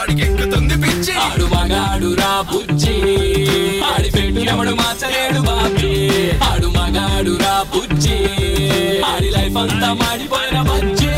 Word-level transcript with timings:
వాడికి 0.00 0.22
ఎక్కుతుంది 0.22 0.74
పిచ్చి. 0.74 1.12
ఆడు 1.12 1.44
మగాడు 1.44 2.14
రా 2.14 2.44
బుజ్జి. 2.52 2.94
ఆడి 3.82 4.10
పెట్టు 4.10 4.50
ఎవడు 4.50 4.70
మార్చలేడు 4.70 5.40
బాబీ. 5.40 5.90
ఆడు 6.44 6.66
మగాడు 6.66 7.38
రా 7.42 7.66
బుజ్జి. 7.74 8.16
ఆడి 9.02 9.30
లైఫ్ 9.30 9.56
అంతా 9.56 9.92
మాడిపోయిన 9.92 10.62
బజ్జి. 10.62 11.10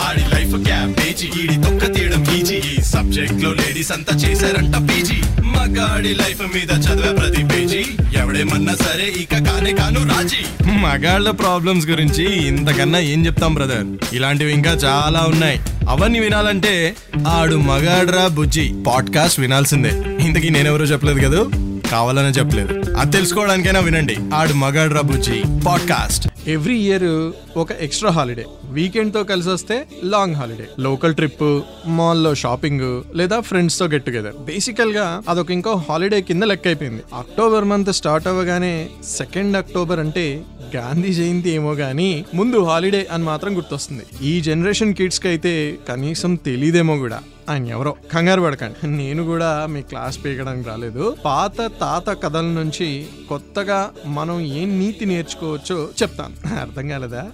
ఆడి 0.00 0.24
లైఫ్ 0.34 0.64
క్యాబేజీ 0.64 1.26
ఈడి 1.26 1.56
తొక్క 1.62 1.94
తీయడం 1.94 2.34
ఈజీ. 2.34 2.54
ఈ 2.54 2.80
సబ్జెక్ట్లో 2.80 3.52
లేడీస్ 3.52 3.92
అంతా 3.92 4.16
చేశారంట 4.16 4.76
పీజీ. 4.76 5.18
మగాడి 5.42 6.14
లైఫ్ 6.14 6.42
మీద 6.54 6.70
చదివే 6.70 7.12
ప్రతి 7.12 7.44
పేజీ. 7.44 7.84
ఎవడేమన్నా 8.26 8.74
సరే 8.74 9.04
ఇక 9.04 9.50
కానే 9.50 9.72
కాను 9.72 10.08
రాజీ. 10.08 10.72
మగాళ్ళ 10.72 11.30
ప్రాబ్లమ్స్ 11.30 11.86
గురించి 11.86 12.46
ఇంతకన్నా 12.48 12.98
ఏం 12.98 13.26
చెప్తాం 13.26 13.54
బ్రదర్ 13.54 14.14
ఇలాంటివి 14.14 14.52
ఇంకా 14.52 14.70
చాలా 14.70 15.26
ఉన్నాయి. 15.28 15.60
అవన్నీ 15.88 16.20
వినాలంటే 16.20 16.96
ఆడు 17.28 17.56
మగాడ్రా 17.56 18.26
బుజ్జి. 18.26 18.74
పాడ్కాస్ట్ 18.86 19.40
వినాల్సిందే. 19.40 20.02
ఇంతకీ 20.20 20.50
నేనెవరో 20.50 20.84
చెప్పలేదు 20.84 21.20
కదా? 21.20 21.44
కావాలనే 21.90 22.28
చెప్పలేదు. 22.28 22.96
అది 22.96 23.10
తెలుసుకోవడానికైనా 23.10 23.80
వినండి. 23.80 24.16
ఆడు 24.34 24.52
మగాడ్రా 24.52 25.00
బుజ్జి. 25.00 25.42
పాడ్కాస్ట్ 25.66 26.28
ఎవ్రీ 26.46 26.78
ఇయర్ 26.78 27.32
ఒక 27.58 27.72
ఎక్స్ట్రా 27.72 28.10
హాలిడే. 28.10 28.44
వీకెండ్తో 28.64 29.24
కలిసి 29.24 29.48
వస్తే 29.48 29.86
లాంగ్ 30.04 30.34
హాలిడే. 30.34 30.68
లోకల్ 30.78 31.14
ట్రిప్ 31.14 31.60
మాల్లో 31.86 32.34
షాపింగ్ 32.34 33.02
లేదా 33.14 33.40
ఫ్రెండ్స్తో 33.40 33.86
గెట్ 33.86 34.04
టుగెదర్. 34.04 34.34
బేసికల్గా 34.34 35.22
అదొక 35.28 35.50
ఇంకో 35.50 35.82
హాలిడే 35.88 36.20
కింద 36.20 36.42
లెక్క 36.42 36.66
అయిపోయింది. 36.66 37.02
అక్టోబర్ 37.14 37.64
మంత్ 37.64 37.92
స్టార్ట్ 37.92 38.28
అవ్వగానే 38.28 38.88
సెకండ్ 39.04 39.56
అక్టోబర్ 39.56 40.00
అంటే 40.00 40.42
గాంధీ 40.76 41.14
జయంతి 41.14 41.50
ఏమో 41.50 41.72
గానీ 41.72 42.24
ముందు 42.34 42.64
హాలిడే 42.64 43.06
అని 43.12 43.24
మాత్రం 43.24 43.56
గుర్తొస్తుంది. 43.56 44.02
ఈ 44.22 44.40
జనరేషన్ 44.40 44.94
కిడ్స్కి 44.94 45.28
అయితే 45.28 45.78
కనీసం 45.88 46.34
తెలియదేమో 46.34 46.96
కూడా. 46.96 47.22
ఆయన 47.50 47.66
ఎవరో 47.66 47.96
కంగారు 48.12 48.40
పడకండి. 48.40 48.86
నేను 48.86 49.24
కూడా 49.24 49.66
మీ 49.66 49.82
క్లాస్ 49.82 50.24
పీకడానికి 50.24 50.68
రాలేదు. 50.68 51.16
పాత 51.24 51.56
తాత 51.80 52.22
కథల 52.22 52.44
నుంచి 52.44 53.06
కొత్తగా 53.28 53.90
మనం 54.06 54.40
ఏం 54.40 54.78
నీతి 54.78 55.06
నేర్చుకోవచ్చో 55.06 55.88
చెప్తాను. 56.02 56.60
అర్థం 56.60 56.88
కాలేదా? 56.88 57.30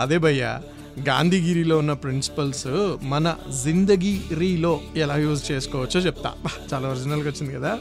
అదే 0.00 0.18
భయ్యా 0.18 0.60
గాంధీగిరిలో 1.08 1.78
ఉన్న 1.78 1.92
ప్రిన్సిపల్స్ 1.92 2.96
మన 3.02 3.34
జిందగీరీలో 3.64 4.80
ఎలా 4.96 5.16
యూజ్ 5.16 5.52
చేసుకోవచ్చో 5.52 6.00
చెప్తా. 6.00 6.32
చాలా 6.74 6.88
ఒరిజినల్గా 6.88 7.28
వచ్చింది 7.28 7.54
కదా. 7.54 7.78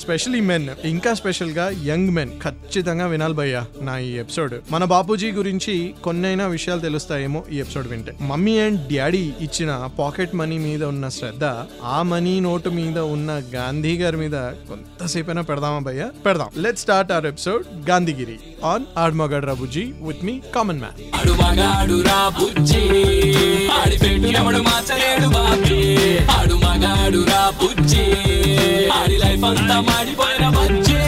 స్పెషలీ 0.00 0.40
మెన్ 0.40 0.68
ఇంకా 0.84 1.14
స్పెషల్గా 1.14 1.70
యంగ్ 1.84 2.10
మెన్. 2.10 2.40
ఖచ్చితంగా 2.40 3.06
వినాలి 3.06 3.34
భయ్యా 3.34 3.66
నా 3.82 3.98
ఈ 3.98 4.12
ఎపిసోడ్. 4.12 4.54
మన 4.70 4.84
బాపూజీ 4.84 5.30
గురించి 5.30 5.94
కొన్నైనా 6.04 6.46
విషయాలు 6.46 6.80
తెలుస్తాయేమో 6.80 7.44
ఈ 7.52 7.58
ఎపిసోడ్ 7.58 7.88
వింటే. 7.88 8.16
మమ్మీ 8.20 8.58
అండ్ 8.58 8.94
డాడీ 8.94 9.32
ఇచ్చిన 9.40 9.90
పాకెట్ 9.98 10.34
మనీ 10.34 10.58
మీద 10.58 10.84
ఉన్న 10.84 11.08
శ్రద్ధ 11.08 11.44
ఆ 11.84 12.02
మనీ 12.02 12.40
నోటు 12.40 12.68
మీద 12.68 12.98
ఉన్న 12.98 13.42
గాంధీ 13.54 13.98
గారి 13.98 14.16
మీద 14.16 14.32
కొంతసేపైనా 14.32 15.42
పెడదామా 15.42 15.78
భయ్యా? 15.78 16.10
పెడదాం. 16.26 16.48
Let 16.56 16.78
start 16.78 17.12
our 17.12 17.26
episode 17.26 17.90
Gandhigiri. 17.90 18.38
On 18.64 18.84
ఆడ్మగడ్ 18.98 19.44
రాబుజీ 19.44 19.82
విత్ 19.82 20.24
మీ 20.24 20.40
కామన్ 20.54 20.80
మ్యాన్ 20.80 21.20
బుజ్జి. 22.50 22.82
ఆడి 23.68 23.98
పెట్టు 23.98 24.26
ఎవడు 24.26 24.58
మార్చలేడు 24.58 25.28
బాబీ. 25.28 25.78
ఆడు 26.18 26.54
మగాడు 26.54 27.26
రా 27.26 27.52
బుజ్జి. 27.62 28.04
ఆడి 28.90 29.16
లైఫ్ 29.18 29.44
అంతా 29.44 29.80
మాడిపోయిన 29.80 30.48
బుజ్జి. 30.48 30.98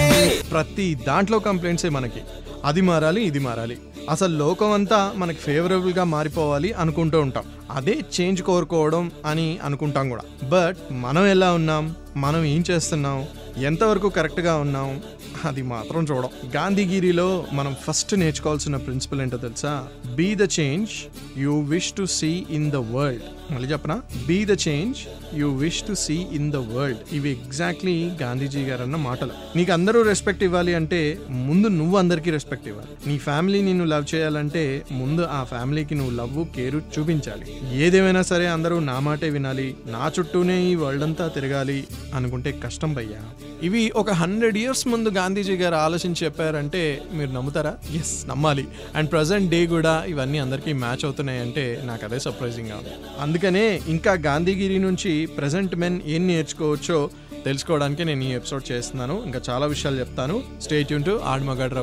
ప్రతి 0.51 0.99
దాంట్లో 1.07 1.39
కంప్లైంట్సే 1.39 1.89
మనకి. 1.89 2.21
అది 2.65 2.81
మారాలి 2.81 3.23
ఇది 3.23 3.39
మారాలి. 3.39 3.77
అసలు 4.11 4.37
లోకం 4.37 4.73
అంతా 4.73 5.13
మనకి 5.17 5.39
ఫేవరబుల్గా 5.39 6.05
మారిపోవాలి 6.05 6.73
అనుకుంటూ 6.73 7.21
ఉంటాం. 7.21 7.45
అదే 7.71 7.99
చేంజ్ 8.21 8.43
కోరుకోవడం 8.43 9.11
అని 9.27 9.59
అనుకుంటాం 9.65 10.09
కూడా. 10.09 10.49
బట్ 10.49 10.77
మనం 10.93 11.27
ఎలా 11.27 11.53
ఉన్నాం? 11.53 11.95
మనం 12.17 12.45
ఏం 12.45 12.65
చేస్తున్నాం? 12.71 13.25
ఎంతవరకు 13.59 14.09
కరెక్ట్గా 14.09 14.57
ఉన్నాం 14.57 15.03
అది 15.45 15.63
మాత్రం 15.63 16.03
చూడం. 16.03 16.29
గాంధీగిరిలో 16.57 17.45
మనం 17.53 17.77
ఫస్ట్ 17.85 18.15
నేర్చుకోవాల్సిన 18.15 18.77
ప్రిన్సిపల్ 18.77 19.21
ఏంటో 19.21 19.37
తెలుసా? 19.37 19.89
Be 20.15 20.35
the 20.35 20.43
change 20.43 20.91
you 21.39 21.61
wish 21.61 21.93
to 21.93 22.07
see 22.07 22.47
in 22.51 22.71
the 22.71 22.77
world 22.77 23.23
మళ్ళీ 23.51 23.69
చెప్పనా? 23.69 24.03
Be 24.27 24.45
the 24.45 24.51
change 24.51 24.99
you 25.35 25.55
wish 25.55 25.83
to 25.83 25.95
see 25.95 26.27
in 26.33 26.53
the 26.53 26.57
world 26.57 26.99
ఇవి 27.13 27.31
ఎగ్జాక్ట్లీ 27.31 28.11
గాంధీజీ 28.23 28.63
గారు 28.63 28.83
అన్న 28.83 28.97
మాటలు. 28.97 29.31
నీకు 29.57 29.73
అందరూ 29.73 30.03
రెస్పెక్ట్ 30.03 30.43
ఇవ్వాలి 30.43 30.75
అంటే 30.75 31.19
ముందు 31.31 31.69
నువ్వు 31.69 31.97
అందరికీ 31.97 32.31
రెస్పెక్ట్ 32.31 32.69
ఇవ్వాలి. 32.69 32.89
నీ 33.07 33.19
ఫ్యామిలీ 33.19 33.63
నిన్ను 33.63 33.85
లవ్ 33.85 34.15
చేయాలంటే 34.15 34.85
ముందు 34.93 35.23
ఆ 35.23 35.45
ఫ్యామిలీకి 35.45 35.95
నువ్వు 35.95 36.17
లవ్ 36.17 36.55
కేరు 36.57 36.83
చూపించాలి. 36.99 37.77
ఏదేమైనా 37.79 38.23
సరే 38.23 38.47
అందరూ 38.47 38.79
నా 38.79 39.01
మాటే 39.01 39.31
వినాలి. 39.31 39.75
నా 39.87 40.11
చుట్టూనే 40.19 40.63
ఈ 40.63 40.75
వరల్డ్ 40.75 41.03
అంతా 41.03 41.29
తిరగాలి 41.29 41.85
అనుకుంటే 42.15 42.61
కష్టం 42.65 42.95
భయ్యా. 42.95 43.21
ఇవి 43.63 43.93
ఒక 43.97 44.11
హండ్రెడ్ 44.11 44.59
ఇయర్స్ 44.59 44.89
ముందు 44.89 45.09
గాంధీజీ 45.09 45.57
గారు 45.57 45.75
ఆలోచించి 45.75 46.25
చెప్పారంటే 46.25 47.03
మీరు 47.13 47.31
నమ్ముతారా? 47.31 47.75
ఎస్ 47.95 48.29
నమ్మాలి. 48.29 48.69
అండ్ 48.95 49.11
ప్రజెంట్ 49.11 49.51
డే 49.51 49.67
కూడా 49.67 50.05
ఇవన్నీ 50.05 50.39
అందరికీ 50.39 50.73
మ్యాచ్ 50.73 51.05
అవుతున్నాయంటే 51.05 51.83
నాకు 51.85 52.05
అదే 52.05 52.19
సర్ప్రైజింగ్గా 52.19 52.77
ఉంది. 52.77 53.32
అందుకనే 53.33 53.81
ఇంకా 53.89 54.13
గాంధీగిరి 54.13 54.79
నుంచి 54.79 55.27
ప్రజెంట్ 55.27 55.77
మెన్ 55.77 56.01
ఏం 56.07 56.27
నేర్చుకోవచ్చో 56.27 57.11
తెలుసుకోవడానికి 57.45 58.05
నేను 58.05 58.25
ఈ 58.25 58.33
ఎపిసోడ్ 58.33 58.73
చేస్తున్నాను. 58.73 59.23
ఇంకా 59.25 59.41
చాలా 59.51 59.67
విషయాలు 59.67 59.99
చెప్తాను. 59.99 60.43
స్టేట్ 60.63 60.93
యూన్ 60.93 61.05
to 61.05 61.21
ఆడ్మగడ్ 61.25 61.75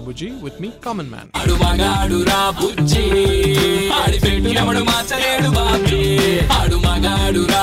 with 0.43 0.61
me 0.61 0.69
common 0.85 1.09
man 1.09 1.29
ఆడు 1.35 1.53
మగాడు 1.53 2.25
రా 2.25 2.51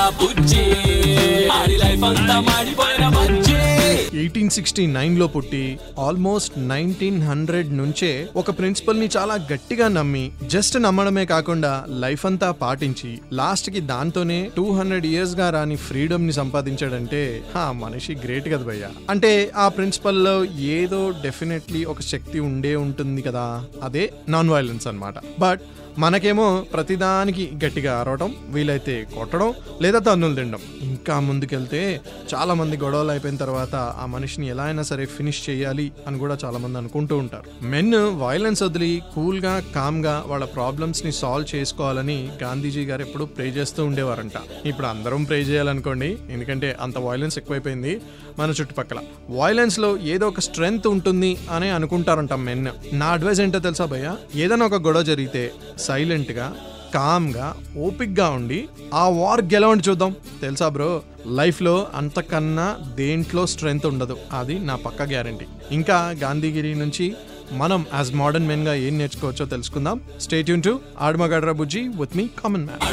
బుజ్జి 0.09 1.49
ఆడి 1.49 1.77
లైఫ్ 1.77 2.03
అంతా 2.03 2.39
మాడిపోయిన 2.39 3.09
బజ్జి. 3.09 3.76
ఎయిటీన్ 3.87 4.49
సిక్స్టీ 4.49 4.85
నైన్లో 4.87 5.27
పుట్టి 5.27 5.79
ఆల్మోస్ట్ 5.99 6.67
నైన్టీన్ 6.67 7.21
హండ్రెడ్ 7.21 7.77
నుంచే 7.77 8.29
ఒక 8.35 8.51
ప్రిన్సిపల్ని 8.51 9.09
చాలా 9.17 9.35
గట్టిగా 9.53 9.87
నమ్మి 9.87 10.31
జస్ట్ 10.43 10.81
నమ్మడమే 10.81 11.25
కాకుండా 11.25 11.85
లైఫ్ 11.89 12.25
అంతా 12.25 12.51
పాటించి 12.51 13.19
లాస్ట్కి 13.33 13.79
దాంతోనే 13.81 14.51
టూ 14.57 14.71
హండ్రెడ్ 14.71 15.05
ఇయర్స్గా 15.05 15.49
రాని 15.49 15.75
ఫ్రీడమ్ని 15.75 16.33
సంపాదించాడంటే 16.33 17.43
ఆ 17.55 17.71
మనిషి 17.71 18.15
గ్రేట్ 18.15 18.49
కదా 18.49 18.63
భయ్య. 18.63 18.87
అంటే 19.09 19.51
ఆ 19.55 19.67
ప్రిన్సిపల్లో 19.67 20.45
ఏదో 20.45 21.13
డెఫినెట్లీ 21.23 21.85
ఒక 21.85 22.01
శక్తి 22.01 22.39
ఉండే 22.39 22.75
ఉంటుంది 22.75 23.21
కదా. 23.21 23.63
అదే 23.83 24.13
నాన్ 24.29 24.49
వైలెన్స్ 24.49 24.87
అనమాట 24.87 25.13
బట్ 25.39 25.61
మనకేమో 25.99 26.65
ప్రతిదానికి 26.73 27.43
గట్టిగా 27.65 27.99
అరవటం 27.99 28.35
వీలైతే 28.49 29.07
కొట్టడం 29.15 29.53
లేదా 29.81 29.99
తన్నులు 29.99 30.35
తినడం. 30.35 30.59
ఇంకా 30.81 31.19
ముందుకెళ్తే 31.19 32.01
చాలా 32.33 32.53
మంది 32.53 32.77
గొడవలు 32.77 33.11
అయిపోయిన 33.11 33.37
తర్వాత 33.37 33.75
ఆ 33.75 34.05
మనిషిని 34.05 34.47
ఎలా 34.47 34.63
అయినా 34.63 34.83
సరే 34.83 35.05
ఫినిష్ 35.05 35.49
చేయాలి 35.49 35.91
అని 36.07 36.19
కూడా 36.19 36.37
చాలా 36.45 36.57
మంది 36.57 36.77
అనుకుంటూ 36.77 37.17
ఉంటారు. 37.17 37.65
మెన్ 37.65 37.95
వైలెన్స్ 38.23 38.63
వదిలి 38.63 39.01
కూల్గా 39.15 39.63
కామ్గా 39.75 40.23
వాళ్ళ 40.27 40.45
ప్రాబ్లమ్స్ని 40.45 41.11
సాల్వ్ 41.11 41.55
చేసుకోవాలని 41.55 42.29
గాంధీజీ 42.43 42.85
గారు 42.85 43.01
ఎప్పుడు 43.01 43.23
ప్రే 43.23 43.47
చేస్తూ 43.47 43.85
ఉండేవారంట. 43.85 44.37
ఇప్పుడు 44.65 44.87
అందరం 44.87 45.23
ప్రే 45.23 45.39
చేయాలనుకోండి 45.41 46.17
ఎందుకంటే 46.29 46.77
అంత 46.81 46.97
వైలెన్స్ 46.97 47.37
ఎక్కువైపోయింది. 47.37 48.01
మన 48.39 48.49
చుట్టుపక్కల. 48.51 48.99
వాయిలెన్స్లో 49.29 49.87
లో 49.87 49.97
ఏదో 49.97 50.27
ఒక 50.27 50.39
స్ట్రెంగ్త్ 50.39 50.87
ఉంటుంది 50.87 51.37
అని 51.51 51.69
అనుకుంటారంట 51.69 52.33
మెన్ 52.33 52.67
నా 52.93 53.05
అడ్వైస్ 53.05 53.39
ఏంటో 53.39 53.59
తెలుసా 53.59 53.85
భయ్య? 53.85 54.15
ఏదైనా 54.35 54.65
ఒక 54.65 54.73
గొడవ 54.73 55.01
జరిగితే 55.01 55.51
సైలెంట్గా 55.77 56.55
కామ్గా 56.93 57.55
ఓపిక్గా 57.77 58.29
ఉండి 58.29 58.67
ఆ 58.93 59.09
వార్ 59.09 59.41
గెలవండి 59.41 59.89
చూద్దాం? 59.89 60.15
తెలుసా 60.41 60.69
బ్రో 60.69 61.01
లైఫ్లో 61.27 61.87
అంతకన్నా 61.95 62.77
దేంట్లో 62.95 63.45
స్ట్రెంగ్త్ 63.45 63.85
ఉండదు. 63.85 64.17
అది 64.33 64.59
నా 64.59 64.75
పక్క 64.75 65.01
గ్యారంటీ 65.01 65.45
ఇంకా 65.71 66.15
గాంధీగిరి 66.21 66.75
నుంచి 66.75 67.15
మనం 67.53 67.81
యాజ్ 67.93 68.11
మోడర్న్ 68.13 68.47
మెన్గా 68.47 68.73
ఏం 68.85 68.97
నేర్చుకోవచ్చో 68.97 69.45
తెలుసుకుందాం. 69.45 69.97
స్టేట్ 70.21 70.49
యూన్ 70.49 70.63
టు 70.63 70.73
ఆడమగడ్ర 70.99 71.51
బుజ్జి 71.51 71.81
విత్ 71.99 72.15
మీ 72.17 72.25
కామన్ 72.39 72.65
మ్యాన్ 72.65 72.83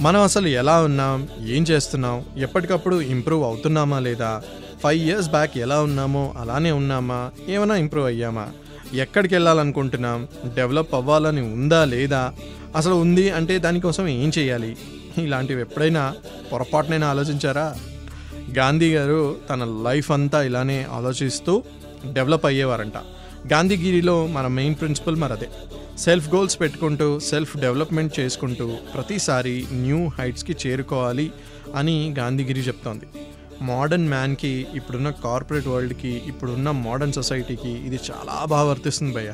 మనం 0.00 0.20
అసలు 0.22 0.48
ఎలా 0.60 0.82
ఉన్నాం 0.82 1.18
ఏం 1.48 1.62
చేస్తున్నాం 1.62 2.16
ఎప్పటికప్పుడు 2.38 2.96
ఇంప్రూవ్ 3.14 3.44
అవుతున్నామా 3.44 3.98
లేదా 3.98 4.30
ఫైవ్ 4.82 5.00
ఇయర్స్ 5.02 5.30
బ్యాక్ 5.30 5.58
ఎలా 5.58 5.82
ఉన్నామో 5.82 6.34
అలానే 6.38 6.72
ఉన్నామా 6.72 7.20
ఏమైనా 7.48 7.76
ఇంప్రూవ్ 7.76 8.06
అయ్యామా 8.06 8.46
ఎక్కడికి 8.94 9.34
వెళ్ళాలనుకుంటున్నాం 9.34 10.20
డెవలప్ 10.54 10.94
అవ్వాలని 10.94 11.42
ఉందా 11.54 11.84
లేదా 11.84 12.22
అసలు 12.74 12.94
ఉంది 12.94 13.30
అంటే 13.30 13.58
దానికోసం 13.58 14.08
ఏం 14.08 14.32
చేయాలి? 14.38 14.76
ఇలాంటివి 15.18 15.60
ఎప్పుడైనా 15.60 16.14
పొరపాటునైనా 16.52 17.06
ఆలోచించారా? 17.06 17.76
గాంధీ 18.58 18.94
గారు 18.94 19.36
తన 19.50 19.64
లైఫ్ 19.64 20.10
అంతా 20.10 20.42
ఇలానే 20.42 20.86
ఆలోచిస్తూ 20.90 21.62
డెవలప్ 22.12 22.46
అయ్యేవారంట. 22.46 22.96
గాంధీగిరిలో 23.52 24.26
మన 24.26 24.46
మెయిన్ 24.46 24.74
ప్రిన్సిపల్ 24.74 25.16
మరి 25.16 25.32
అదే 25.32 25.48
సెల్ఫ్ 25.98 26.34
గోల్స్ 26.34 26.60
పెట్టుకుంటూ 26.60 27.20
సెల్ఫ్ 27.20 27.56
డెవలప్మెంట్ 27.56 28.20
చేసుకుంటూ 28.20 28.72
ప్రతిసారి 28.94 29.66
న్యూ 29.72 30.06
హైట్స్కి 30.06 30.56
చేరుకోవాలి 30.66 31.32
అని 31.74 32.14
గాంధీగిరి 32.18 32.60
చెప్తోంది. 32.60 33.04
మోడర్న్ 33.62 34.08
మ్యాన్కి 34.08 34.66
ఇప్పుడున్న 34.74 35.10
కార్పొరేట్ 35.10 35.68
వరల్డ్కి 35.68 36.22
ఇప్పుడున్న 36.26 36.70
మోడర్న్ 36.70 37.12
సొసైటీకి 37.12 37.68
ఇది 37.68 37.98
చాలా 38.10 38.44
బాగా 38.44 38.70
వర్తిస్తుంది 38.70 39.14
భయ్య. 39.14 39.32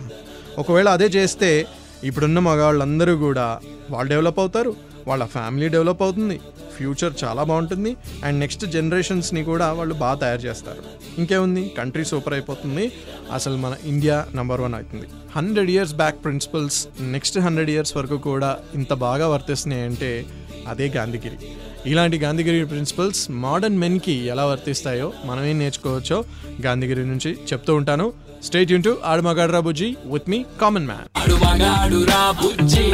ఒకవేళ 0.59 0.89
అదే 0.89 1.07
చేస్తే 1.07 1.67
ఇప్పుడున్న 2.05 2.39
మగవాళ్ళందరూ 2.39 3.17
కూడా 3.17 3.61
వాళ్ళు 3.91 4.11
డెవలప్ 4.11 4.39
అవుతారు 4.39 4.73
వాళ్ళ 5.09 5.25
ఫ్యామిలీ 5.25 5.69
డెవలప్ 5.69 6.03
అవుతుంది 6.03 6.41
ఫ్యూచర్ 6.77 7.13
చాలా 7.25 7.43
బాగుంటుంది 7.43 7.97
అండ్ 8.25 8.39
నెక్స్ట్ 8.41 8.67
జనరేషన్స్ని 8.67 9.45
కూడా 9.45 9.73
వాళ్ళు 9.73 9.95
బాగా 9.95 10.17
తయారు 10.19 10.41
చేస్తారు. 10.41 10.83
ఇంకేముంది? 11.21 11.63
కంట్రీ 11.79 12.05
సూపర్ 12.05 12.33
అయిపోతుంది. 12.33 12.93
అసలు 13.33 13.57
మన 13.57 13.75
ఇండియా 13.85 14.27
నెంబర్ 14.35 14.61
వన్ 14.61 14.75
అవుతుంది. 14.75 15.07
Hundred 15.37 15.71
years 15.71 15.95
back 15.95 16.25
principles 16.25 16.79
next 17.01 17.39
hundred 17.39 17.71
years 17.71 17.97
వరకు 17.97 18.17
కూడా 18.17 18.59
ఇంత 18.75 18.93
బాగా 19.07 19.29
వర్తిస్తున్నాయి 19.29 19.83
అంటే 19.83 20.27
అదే 20.69 20.89
గాంధీగిరి. 20.97 21.39
ఇలాంటి 21.87 22.19
గాంధీగిరి 22.19 22.65
ప్రిన్సిపల్స్ 22.65 23.31
మోడర్న్ 23.31 23.79
మెన్కి 23.79 24.13
ఎలా 24.13 24.47
వర్తిస్తాయో 24.47 25.13
మనమేం 25.25 25.59
నేర్చుకోవచ్చో 25.59 26.25
గాంధీగిరి 26.67 27.07
నుంచి 27.07 27.33
చెప్తూ 27.53 27.75
ఉంటాను. 27.75 28.13
స్టేట్ 28.45 28.73
యూన్ 28.73 28.83
టు 28.83 28.97
ఆడమగాడ్రా 29.05 29.61
బుజ్జి 29.61 29.97
విత్ 30.13 30.31
మీ 30.31 30.39
కామన్ 30.61 30.87
మ్యాన్ 30.87 31.07
ఆడు 31.23 31.35
మగాడు 31.35 31.99
రా 32.05 32.23
బుజ్జి 32.43 32.85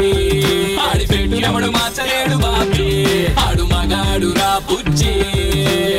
ఆడి 0.87 1.07
పెట్టు 1.07 1.37
ఎవడు 1.49 1.71
మార్చలేడు 1.71 2.37
బాబీ 2.37 2.89
ఆడు 3.45 3.63
మగాడు 3.63 4.31
రా 4.33 4.59
బుజ్జి 4.71 5.13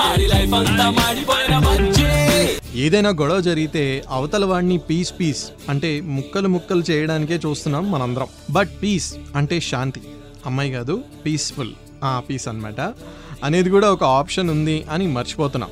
ఆడి 0.07 0.27
లైఫ్ 0.27 0.53
అంతా 0.53 0.89
మాడిపోయిన 0.89 1.57
బజ్జి 1.59 2.05
ఏదైనా 2.85 3.09
గొడవ 3.09 3.39
జరిగితే 3.39 4.03
అవతల 4.09 4.45
వాడిని 4.45 4.77
పీస్ 4.77 5.13
పీస్ 5.19 5.43
అంటే 5.69 6.01
ముక్కలు 6.01 6.47
ముక్కలు 6.47 6.83
చేయడానికే 6.91 7.39
చూస్తున్నాం 7.45 7.91
మనందరం. 7.91 8.27
బట్ 8.51 8.69
పీస్ 8.83 9.15
అంటే 9.35 9.59
శాంతి. 9.59 10.01
అమ్మాయి 10.45 10.71
కాదు 10.71 11.03
పీస్ఫుల్ 11.25 11.71
ఆ 12.03 12.19
పీస్ 12.29 12.47
అన్నమాట. 12.47 12.81
అనేది 13.43 13.69
కూడా 13.69 13.91
ఒక 13.91 14.03
ఆప్షన్ 14.03 14.49
ఉంది 14.49 14.85
అని 14.91 15.07
మర్చిపోతున్నాం. 15.07 15.69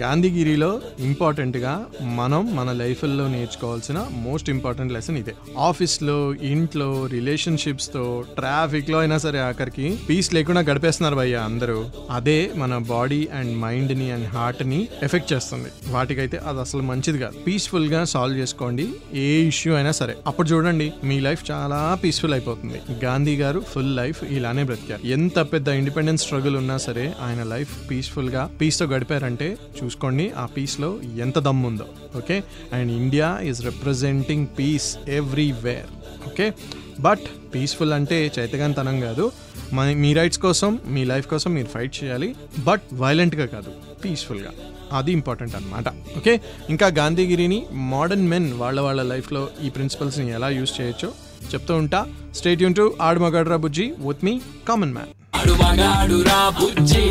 గాంధీగిరిలో 0.00 0.80
ఇంపార్టెంట్గా 0.98 1.86
మనం 2.02 2.56
మన 2.56 2.72
లైఫ్లో 2.72 3.28
నేర్చుకోవాల్సిన 3.28 4.06
మోస్ట్ 4.12 4.50
ఇంపార్టెంట్ 4.50 4.92
లెసన్ 4.92 5.18
ఇదే. 5.18 5.34
ఆఫీస్లో 5.58 6.34
ఇంట్లో 6.34 7.06
రిలేషన్షిప్స్తో 7.06 8.24
ట్రాఫిక్లో 8.34 8.98
అయినా 8.98 9.18
సరే 9.18 9.38
ఆఖరికి 9.38 9.98
పీస్ 10.08 10.34
లేకుండా 10.34 10.60
గడిపేస్తున్నారు 10.60 11.14
భయ్య 11.14 11.36
అందరూ. 11.36 11.84
అదే 12.10 12.50
మన 12.56 12.78
బాడీ 12.78 13.28
అండ్ 13.34 13.58
మైండ్ని 13.58 14.10
అండ్ 14.10 14.28
హార్ట్ని 14.28 14.88
ఎఫెక్ట్ 15.02 15.32
చేస్తుంది. 15.32 15.92
వాటికైతే 15.92 16.36
అది 16.36 16.60
అసలు 16.60 16.82
మంచిది 16.82 17.18
కాదు. 17.18 17.38
పీస్ఫుల్గా 17.46 18.04
సాల్వ్ 18.04 18.38
చేసుకోండి. 18.38 18.88
ఏ 19.14 19.42
ఇష్యూ 19.42 19.74
అయినా 19.74 19.90
సరే. 19.90 20.16
అప్పుడు 20.26 20.48
చూడండి 20.48 20.92
మీ 21.04 21.20
లైఫ్ 21.20 21.50
చాలా 21.50 21.98
పీస్ఫుల్ 22.04 22.32
అయిపోతుంది. 22.32 23.04
గాంధీ 23.04 23.36
గారు 23.36 23.60
ఫుల్ 23.60 23.96
లైఫ్ 23.96 24.24
ఇలానే 24.24 24.62
బ్రతికారు. 24.62 25.06
ఎంత 25.06 25.38
పెద్ద 25.38 25.68
ఇండిపెండెన్స్ 25.68 26.22
స్ట్రగుల్ 26.22 26.56
ఉన్నా 26.56 26.76
సరే 26.76 27.14
ఆయన 27.22 27.42
లైఫ్ 27.42 27.90
పీస్ఫుల్గా 27.90 28.50
పీస్తో 28.60 28.86
గడిపారంటే 28.86 29.56
చూసుకోండి. 29.84 30.30
ఆ 30.30 30.46
పీస్లో 30.46 31.00
ఎంత 31.18 31.38
దమ్ముందో 31.38 31.86
okay? 32.16 32.44
And 32.72 32.92
India 32.92 33.38
is 33.40 33.64
representing 33.64 34.46
peace 34.58 34.98
everywhere 35.08 35.90
okay? 36.26 36.52
But 37.00 37.54
peaceful 37.54 37.92
అంటే 37.92 38.32
చైతగాంతనం 38.38 39.00
కాదు. 39.00 39.32
మన 39.72 39.92
మీ 39.92 40.12
రైట్స్ 40.12 40.38
కోసం 40.38 40.78
మీ 40.86 41.04
లైఫ్ 41.04 41.26
కోసం 41.26 41.54
మీరు 41.54 41.66
ఫైట్ 41.66 42.04
చేయాలి. 42.04 42.34
బట్ 42.64 42.82
వైలెంట్గా 42.92 43.46
కాదు 43.46 43.70
పీస్ఫుల్గా 44.04 44.52
అది 44.92 45.12
ఇంపార్టెంట్ 45.12 45.56
అనమాట 45.56 45.88
ఓకే? 46.16 46.40
ఇంకా 46.70 46.86
గాంధీగిరిని 46.86 47.66
మోడర్న్ 47.72 48.28
మెన్ 48.28 48.52
వాళ్ళ 48.52 48.80
వాళ్ళ 48.80 49.02
లైఫ్లో 49.02 49.48
ఈ 49.62 49.70
ప్రిన్సిపల్స్ని 49.70 50.30
ఎలా 50.30 50.48
యూస్ 50.48 50.80
చేయొచ్చో 50.80 51.12
చెప్తూ 51.54 51.74
ఉంటా. 51.76 52.06
స్టేట్ 52.34 52.62
యూన్ 52.62 52.74
టు 52.74 52.94
ఆడమగడ్రా 53.00 53.56
బుజ్జి 53.56 53.94
విత్ 54.06 54.24
మీ 54.24 54.40
కామన్ 54.68 54.92
మ్యాన్ 54.92 55.12
ఆడు 55.44 55.52
మగాడు 55.52 56.16
రా 56.22 56.38
బుజ్జి. 56.48 57.02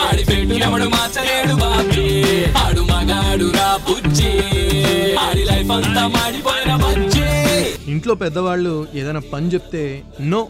ఆడి 0.00 0.24
పెట్టినప్పుడు 0.24 0.86
మార్చలేడు 0.88 1.54
బాబీ. 1.54 2.04
ఆడు 2.64 2.80
మగాడు 2.80 3.46
రా 3.56 3.68
బుజ్జి. 3.88 4.30
ఆడి 5.24 5.42
లైఫ్ 5.44 5.70
అంతా 5.70 6.06
మాడిపోయిన 6.06 6.72
బజ్జి. 6.76 7.26
ఇంట్లో 7.90 8.14
పెద్దవాళ్ళు 8.14 8.86
ఏదైనా 8.94 9.22
పని 9.32 9.48
చెప్తే 9.54 9.82
నో 10.20 10.48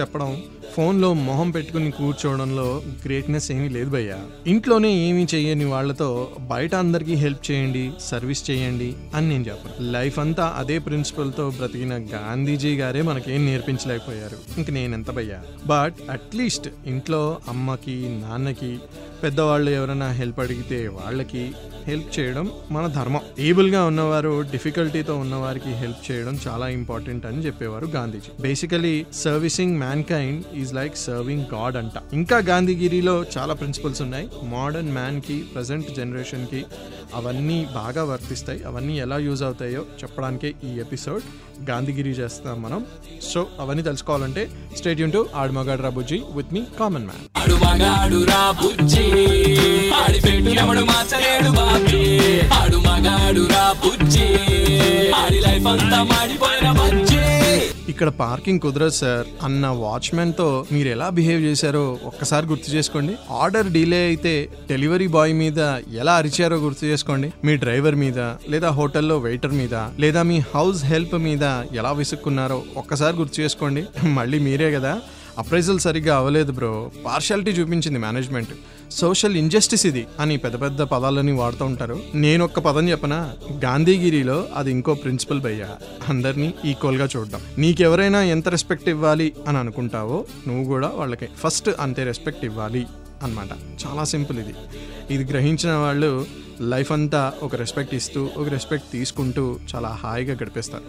చెప్పడం 0.00 0.30
ఫోన్లో 0.74 1.14
మొహం 1.14 1.50
పెట్టుకుని 1.50 1.90
కూర్చోవడంలో 1.90 2.82
గ్రేట్నెస్ 3.04 3.52
ఏమీ 3.52 3.68
లేదు 3.68 3.90
భయ్య. 3.90 4.16
ఇంట్లోనే 4.46 5.08
ఏమీ 5.08 5.26
చేయని 5.34 5.64
వాళ్ళతో 5.64 6.32
బయట 6.40 6.74
అందరికీ 6.74 7.14
హెల్ప్ 7.14 7.50
చేయండి 7.50 7.90
సర్వీస్ 8.00 8.50
చేయండి 8.50 8.94
అని 9.14 9.28
నేను 9.28 9.44
చెప్పను. 9.44 9.90
లైఫ్ 9.90 10.18
అంతా 10.18 10.54
అదే 10.58 10.78
ప్రిన్సిపల్తో 10.78 11.50
బ్రతికిన 11.50 11.96
గాంధీజీ 11.96 12.76
గారే 12.76 13.02
మనకేం 13.02 13.46
నేర్పించలేకపోయారు. 13.46 14.36
ఇంక 14.58 14.70
నేను 14.70 14.94
ఎంత 14.94 15.10
భయ్యా. 15.10 15.42
బట్ 15.66 16.10
అట్లీస్ట్ 16.10 16.68
ఇంట్లో 16.86 17.38
అమ్మకి 17.48 18.20
నాన్నకి 18.22 18.78
పెద్దవాళ్ళు 19.22 19.70
ఎవరైనా 19.70 20.10
హెల్ప్ 20.10 20.40
అడిగితే 20.40 20.88
వాళ్ళకి 20.88 21.52
హెల్ప్ 21.86 22.18
చేయడం 22.18 22.50
మన 22.70 22.86
ధర్మం. 22.86 23.20
ఏబుల్గా 23.38 23.84
ఉన్నవారు 23.84 24.44
డిఫికల్టీతో 24.52 25.16
ఉన్నవారికి 25.16 25.68
హెల్ప్ 25.68 26.10
చేయడం 26.10 26.38
చాలా 26.48 26.68
ఇంపార్టెంట్ 26.68 27.26
అని 27.26 27.46
చెప్పేవారు 27.46 27.86
Gandhiji. 27.86 28.42
Basically 28.42 29.06
servicing 29.12 29.78
mankind 30.04 30.59
is 30.60 30.74
like 30.74 30.96
serving 30.96 31.44
god 31.54 31.76
అంట. 31.76 31.92
ఇంకా 32.12 32.38
గాంధీగిరిలో 32.38 33.24
చాలా 33.38 33.54
ప్రిన్సిపల్స్ 33.54 34.02
ఉన్నాయి. 34.02 34.28
మోడర్న్ 34.42 34.92
మ్యాన్కి 34.92 35.38
ప్రజెంట్ 35.54 35.94
జనరేషన్కి 35.96 36.64
అవన్నీ 37.14 37.66
బాగా 37.74 38.04
వర్తిస్తాయి. 38.04 38.62
అవన్నీ 38.64 39.00
ఎలా 39.00 39.18
యూజ్ 39.18 39.42
అవుతాయో 39.42 39.80
చెప్పడానికే 40.02 40.54
ఈ 40.64 40.78
ఎపిసోడ్ 40.78 41.22
గాంధీగిరి 41.70 42.10
చేస్తాం 42.10 42.62
మనం. 42.62 42.86
సో 43.32 43.46
అవన్నీ 43.60 43.82
తెలుసుకోవాలంటే 43.82 44.50
స్టేట్ 44.76 45.00
యూన్ 45.00 45.12
టు 45.12 45.28
ఆడుమగాడు 45.34 45.82
రాబుజ్జి 45.82 46.22
విత్ 46.34 46.52
మీ 46.52 46.62
కామన్ 46.80 47.06
మ్యాన్ 47.06 47.26
ఆడి 55.20 55.40
లైఫ్ 55.40 55.66
అంతా 55.66 56.02
మాడిపోయిన 56.02 56.68
ఇక్కడ 58.00 58.12
పార్కింగ్ 58.20 58.60
కుదరదు 58.60 58.94
సార్. 58.98 59.26
అన్న 59.44 59.66
వాచ్మెన్తో 59.80 60.46
మీరు 60.72 60.88
ఎలా 60.88 61.08
బిహేవ్ 61.16 61.42
చేశారో 61.42 61.82
ఒక్కసారి 62.10 62.46
గుర్తు 62.46 62.68
చేసుకోండి. 62.74 63.14
ఆర్డర్ 63.40 63.68
డిలే 63.74 63.98
అయితే 64.04 64.32
డెలివరీ 64.70 65.08
బాయ్ 65.16 65.34
మీద 65.42 65.58
ఎలా 66.02 66.14
అరిచారో 66.20 66.56
గుర్తు 66.64 66.84
చేసుకోండి. 66.86 67.30
మీ 67.44 67.56
డ్రైవర్ 67.56 67.98
మీద 68.04 68.18
లేదా 68.52 68.70
హోటల్లో 68.78 69.18
వెయిటర్ 69.26 69.54
మీద 69.60 69.74
లేదా 70.04 70.22
మీ 70.30 70.38
హౌస్ 70.54 70.82
హెల్ప్ 70.84 71.16
మీద 71.28 71.44
ఎలా 71.80 71.92
విసుక్కున్నారో 71.92 72.62
ఒక్కసారి 72.76 73.16
గుర్తు 73.16 73.38
చేసుకోండి. 73.42 73.84
మళ్ళీ 74.18 74.38
మీరే 74.48 74.70
కదా. 74.78 74.94
అప్రైజల్ 75.38 75.78
సరిగ్గా 75.78 76.16
అవ్వలేదు 76.16 76.52
బ్రో. 76.52 76.74
పార్షాలిటీ 77.06 77.50
చూపించింది 77.50 77.98
మేనేజ్మెంట్. 77.98 78.54
సోషల్ 78.90 79.36
ఇంజస్టిస్ 79.36 79.86
ఇది 79.86 80.06
అని 80.20 80.36
పెద్ద 80.36 80.62
పెద్ద 80.62 80.82
పదాలని 80.82 81.32
వాడుతూ 81.32 81.64
ఉంటారు. 81.64 82.00
నేను 82.14 82.44
ఒక్క 82.44 82.58
పదం 82.60 82.88
చెప్పనా? 82.88 83.32
గాంధీగిరిలో 83.64 84.48
అది 84.54 84.70
ఇంకో 84.70 84.94
ప్రిన్సిపల్ 84.94 85.40
భయ్యా. 85.40 85.68
అందరినీ 86.08 86.54
ఈక్వల్గా 86.64 87.08
చూడడం. 87.16 87.40
నీకెవరైనా 87.58 88.24
ఎంత 88.24 88.48
రెస్పెక్ట్ 88.48 88.88
ఇవ్వాలి 88.88 89.32
అని 89.48 89.58
అనుకుంటావో 89.58 90.24
నువ్వు 90.48 90.64
కూడా 90.64 90.92
వాళ్ళకి. 90.94 91.28
ఫస్ట్ 91.36 91.70
అంతే 91.80 92.04
రెస్పెక్ట్ 92.04 92.44
ఇవ్వాలి. 92.44 92.86
అన్నమాట. 93.22 93.48
చాలా 93.86 94.04
సింపుల్ 94.04 94.38
ఇది. 94.38 94.54
ఇది 95.14 95.32
గ్రహించిన 95.32 95.72
వాళ్ళు 95.72 96.26
లైఫ్ 96.60 96.92
అంతా 96.92 97.32
ఒక 97.42 97.56
రెస్పెక్ట్ 97.56 97.94
ఇస్తూ 97.94 98.30
ఒక 98.36 98.48
రెస్పెక్ట్ 98.48 98.92
తీసుకుంటూ 98.92 99.58
చాలా 99.74 99.88
హాయిగా 99.88 100.34
గడిపేస్తారు. 100.34 100.82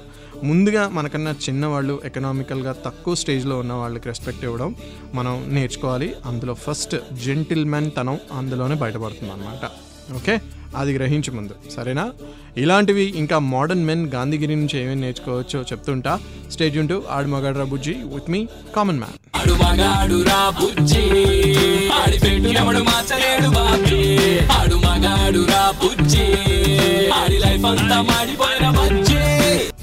ముందుగా 0.46 0.88
మనకన్నా 0.88 1.32
చిన్నవాళ్ళు 1.32 2.02
ఎకనామికల్గా 2.06 2.76
తక్కువ 2.86 3.16
స్టేజ్లో 3.16 3.60
ఉన్న 3.60 3.74
వాళ్ళకి 3.74 4.08
రెస్పెక్ట్ 4.08 4.44
ఇవ్వడం 4.44 4.76
మనం 5.14 5.46
నేర్చుకోవాలి. 5.50 6.14
అందులో 6.26 6.54
ఫస్ట్ 6.54 6.96
జెంటిల్మెన్ 7.26 7.92
తనం 7.98 8.20
అందులోనే 8.32 8.76
బయటపడుతుంది 8.76 9.32
అనమాట 9.32 9.72
ఓకే? 10.16 10.42
అది 10.76 10.94
గ్రహించు 10.94 11.34
ముందు. 11.34 11.56
సరేనా? 11.72 12.14
ఇలాంటివి 12.58 13.04
ఇంకా 13.04 13.40
మోడర్న్ 13.40 13.86
మెన్ 13.86 14.08
గాంధీగిరి 14.08 14.56
నుంచి 14.56 14.80
ఏమేమి 14.80 15.02
నేర్చుకోవచ్చో 15.02 15.62
చెప్తుంటా. 15.62 16.20
స్టేజ్ 16.52 16.78
ఉంటూ 16.78 17.04
ఆడు 17.10 17.28
మగాడ్రా 17.28 17.64
బుజ్జి 17.64 17.94
విత్ 17.94 18.32
మీ 18.32 18.48
కామన్ 18.76 19.00
మ్యాన్. 19.00 19.31
ఆడు 19.42 19.54
మగాడు 19.54 20.24
రా 20.24 20.50
బుజ్జి. 20.50 21.04
ఆడి 21.94 22.20
పెట్టు 22.20 22.48
ఎవడు 22.48 22.78
మార్చలేడు 22.78 23.50
బాబీ. 23.50 24.40
ఆడు 24.40 24.76
మగాడు 24.76 25.48
రా 25.48 25.74
బుజ్జి. 25.84 26.26
ఆడి 27.12 27.38
లైఫ్ 27.38 27.66
అంతా 27.66 28.02
మాడిపోయిన 28.02 28.70
బుజ్జి. 28.70 29.18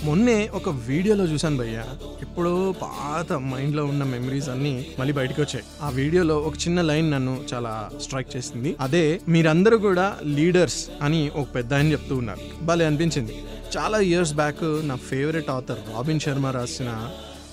మొన్నే 0.05 0.51
ఒక 0.55 0.69
వీడియోలో 0.69 1.25
చూశాను 1.25 1.57
భయ్య. 1.57 1.85
ఎప్పుడో 2.23 2.75
పాత 2.83 3.33
మైండ్లో 3.33 3.85
ఉన్న 3.85 4.05
మెమరీస్ 4.05 4.49
అన్ని 4.49 4.87
మళ్ళీ 4.99 5.15
బయటకు 5.15 5.43
వచ్చాయి. 5.43 5.65
ఆ 5.83 5.89
వీడియోలో 5.89 6.39
ఒక 6.39 6.55
చిన్న 6.55 6.83
లైన్ 6.83 7.11
నన్ను 7.11 7.41
చాలా 7.55 7.91
స్ట్రైక్ 8.03 8.37
చేసింది. 8.37 8.77
అదే 8.81 9.21
మీరందరూ 9.29 9.79
కూడా 9.79 10.17
లీడర్స్ 10.27 10.87
అని 11.03 11.31
ఒక 11.37 11.47
పెద్ద 11.55 11.75
ఆయన 11.75 11.93
చెప్తూ 11.93 12.17
ఉన్నారు. 12.17 12.65
భలే 12.65 12.85
అనిపించింది. 12.85 13.33
చాలా 13.79 13.99
ఇయర్స్ 13.99 14.33
బ్యాక్ 14.33 14.89
నా 14.89 14.97
ఫేవరెట్ 14.97 15.51
ఆథర్ 15.51 15.79
రాబిన్ 15.95 16.21
శర్మ 16.21 16.47
రాసిన 16.47 17.09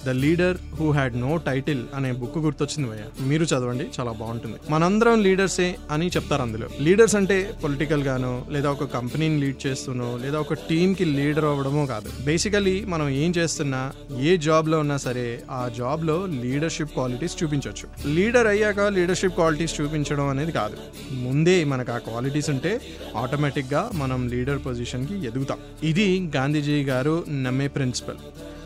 the 0.05 0.09
leader 0.09 0.57
who 0.75 0.91
had 0.91 1.19
no 1.19 1.37
title 1.37 1.83
అనే 1.95 2.11
బుక్ 2.11 2.37
గుర్తొచ్చింది 2.37 2.89
భయ్య. 2.89 3.27
మీరు 3.27 3.43
చదవండి 3.43 3.85
చాలా 3.99 4.11
బాగుంటుంది. 4.11 4.55
మనందరం 4.69 5.23
లీడర్సే 5.23 5.75
అని 5.91 6.07
చెప్తారు 6.07 6.41
అందులో. 6.41 6.67
లీడర్స్ 6.81 7.15
అంటే 7.15 7.51
పొలిటికల్ 7.63 8.03
గాను 8.03 8.45
లేదా 8.49 8.71
ఒక 8.71 8.83
కంపెనీని 8.83 9.39
లీడ్ 9.41 9.67
చేస్తునో 9.67 10.19
లేదా 10.21 10.39
ఒక 10.39 10.53
టీమ్కి 10.53 11.05
లీడర్ 11.05 11.45
అవ్వడమో 11.45 11.85
కాదు. 11.85 12.09
బేసికలీ 12.25 12.85
మనం 12.85 13.09
ఏం 13.09 13.33
చేస్తున్నా 13.37 13.91
ఏ 14.19 14.37
జాబ్లో 14.37 14.79
ఉన్నా 14.79 14.97
సరే 14.97 15.43
ఆ 15.51 15.69
జాబ్లో 15.77 16.25
లీడర్షిప్ 16.25 16.89
క్వాలిటీస్ 16.89 17.43
చూపించవచ్చు 17.43 18.13
లీడర్ 18.15 18.47
అయ్యాక 18.47 18.79
లీడర్షిప్ 18.79 19.33
క్వాలిటీస్ 19.33 19.81
చూపించడం 19.81 20.27
అనేది 20.27 20.51
కాదు. 20.51 20.77
ముందే 21.13 21.63
మనకు 21.63 21.91
ఆ 21.91 21.97
క్వాలిటీస్ 21.97 22.49
ఉంటే 22.49 22.81
ఆటోమేటిక్గా 23.17 23.89
మనం 23.93 24.29
లీడర్ 24.29 24.59
పొజిషన్కి 24.65 25.25
ఎదుగుతాం. 25.25 25.57
ఇది 25.83 26.31
గాంధీజీ 26.35 26.83
గారు 26.83 27.25
నమ్మే 27.29 27.67
ప్రిన్సిపల్. 27.67 28.15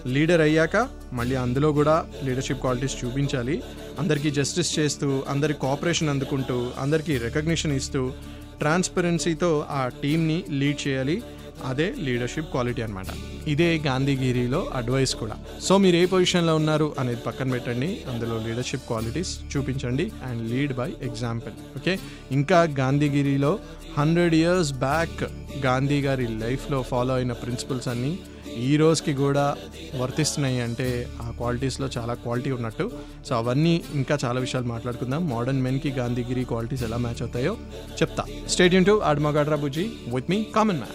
లీడర్ 0.08 0.41
అయ్యాక 0.41 0.89
మళ్ళీ 1.13 1.36
అందులో 1.36 1.72
కూడా 1.72 2.06
లీడర్షిప్ 2.24 2.60
క్వాలిటీస్ 2.60 3.06
చూపించాలి. 3.06 3.63
అందరికీ 4.00 4.32
జస్టిస్ 4.32 4.79
చేస్తూ 4.79 5.24
అందరి 5.29 5.53
కోఆపరేషన్ 5.53 6.10
అందుకుంటూ 6.10 6.72
అందరికీ 6.79 7.18
రికగ్నిషన్ 7.18 7.72
ఇస్తూ 7.72 8.12
ట్రాన్స్పరెన్సీతో 8.60 9.65
ఆ 9.70 9.88
టీంని 10.03 10.44
లీడ్ 10.51 10.88
చేయాలి. 10.88 11.24
అదే 11.65 11.94
లీడర్షిప్ 12.00 12.51
క్వాలిటీ 12.51 12.82
అనమాట 12.82 13.06
ఇదే 13.48 13.77
గాంధీగిరిలో 13.77 14.72
అడ్వైస్ 14.75 15.15
కూడా. 15.15 15.36
సో 15.63 15.77
మీరు 15.77 15.96
ఏ 15.96 16.06
పొజిషన్లో 16.06 16.56
ఉన్నారు 16.56 16.96
అనేది 17.00 17.22
పక్కన 17.22 17.51
పెట్టండి. 17.51 18.01
అందులో 18.12 18.44
లీడర్షిప్ 18.48 18.88
క్వాలిటీస్ 18.88 19.39
చూపించండి. 19.58 20.12
And 20.25 20.50
lead 20.50 20.74
by 20.74 20.94
example. 21.01 21.53
Okay? 21.77 22.00
ఇంకా 22.32 22.62
గాంధీగిరిలో 22.79 23.60
హండ్రెడ్ 23.98 24.36
ఇయర్స్ 24.36 24.74
బ్యాక్ 24.74 25.24
గాంధీ 25.65 26.01
గారి 26.01 26.27
లైఫ్లో 26.27 26.82
ఫాలో 26.82 27.15
అయిన 27.15 27.32
ప్రిన్సిపల్స్ 27.32 27.88
అన్నీ 27.88 28.20
ఈ 28.58 28.77
రోజుకి 28.77 29.13
కూడా 29.13 29.56
వర్తిస్తున్నాయి 29.96 30.62
అంటే 30.62 31.08
ఆ 31.22 31.29
క్వాలిటీస్లో 31.29 31.89
చాలా 31.98 32.13
క్వాలిటీ 32.13 32.51
ఉన్నట్టు. 32.51 32.91
సో 33.25 33.36
అవన్నీ 33.36 33.82
ఇంకా 33.94 34.18
చాలా 34.25 34.39
విషయాలు 34.39 34.68
మాట్లాడుకుందాం. 34.68 35.29
మోడర్న్ 35.29 35.62
మెన్కి 35.62 35.91
గాంధీగిరి 35.91 36.44
క్వాలిటీస్ 36.44 36.84
ఎలా 36.84 36.98
మ్యాచ్ 36.98 37.22
అవుతాయో 37.22 37.58
చెప్తా. 38.01 38.24
స్టేట్ 38.50 38.86
టు 38.86 39.01
ఆడమగాడ్రా 39.06 39.56
బుజ్జి 39.56 39.89
with 40.13 40.25
me 40.29 40.44
common 40.44 40.79
man. 40.79 40.94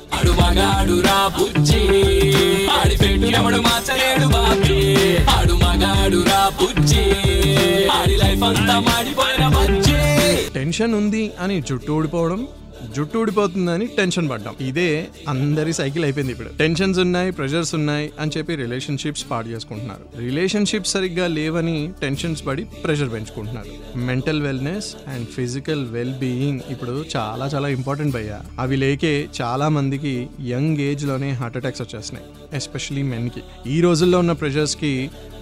Tension 10.54 10.94
ఉంది 10.94 11.32
అని 11.40 11.62
జుట్టు 11.62 11.92
ఊడిపోవడం 11.92 12.48
జుట్టు 12.96 13.18
ఊడిపోతుందని 13.18 13.86
టెన్షన్ 13.98 14.28
పడ్డాం. 14.30 14.54
ఇదే 14.68 14.88
అందరి 15.32 15.72
సైకిల్ 15.78 16.04
అయిపోయింది 16.04 16.32
ఇప్పుడు. 16.32 16.50
టెన్షన్స్ 16.58 16.98
ఉన్నాయి 17.04 17.30
ప్రెషర్స్ 17.38 17.72
ఉన్నాయి 17.78 18.06
అని 18.20 18.32
చెప్పి 18.36 18.54
రిలేషన్షిప్స్ 18.62 19.24
పాడు 19.30 19.48
చేసుకుంటున్నారు. 19.48 20.04
రిలేషన్షిప్స్ 20.26 20.92
సరిగ్గా 20.92 21.26
లేవని 21.38 21.76
టెన్షన్స్ 22.02 22.46
పడి 22.46 22.64
ప్రెషర్ 22.84 23.12
పెంచుకుంటున్నారు. 23.12 23.72
Mental 24.08 24.42
wellness 24.42 24.88
and 25.14 25.28
physical 25.28 25.84
well 25.96 26.14
being 26.24 26.60
ఇప్పుడు 26.70 27.04
చాలా 27.16 27.46
చాలా 27.54 27.68
ఇంపార్టెంట్ 27.78 28.14
భయ్యా. 28.14 28.38
అవి 28.58 28.76
లేకే 28.76 29.14
చాలా 29.40 29.68
మందికి 29.68 30.14
యంగ్ 30.54 30.82
ఏజ్లోనే 30.90 31.32
హార్ట్ 31.40 31.56
అటాక్స్ 31.56 31.82
వచ్చేస్తున్నాయి 31.82 32.26
ఎస్పెషలీ 32.56 33.02
మెన్కి 33.02 33.40
ఈ 33.66 33.80
రోజుల్లో 33.80 34.18
ఉన్న 34.18 34.32
ప్రెషర్స్కి 34.32 34.92